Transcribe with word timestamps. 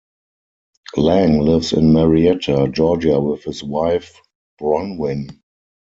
Lang 0.97 1.41
lives 1.41 1.73
in 1.73 1.93
Marietta, 1.93 2.67
Georgia 2.71 3.19
with 3.19 3.43
his 3.43 3.63
wife, 3.63 4.19
Bronwyn. 4.59 5.41